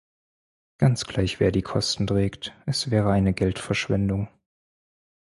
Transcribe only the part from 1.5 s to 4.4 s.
die Kosten trägt, es wäre eine Geldverschwendung.